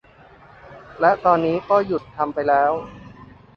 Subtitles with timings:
[0.99, 2.71] และตอนนี้ก็หยุดทำไปแล้ว